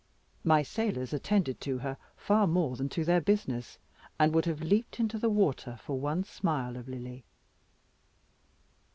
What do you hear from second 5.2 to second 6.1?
water for